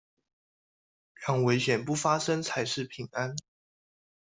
[1.13, 3.35] 讓危險不發生才是平安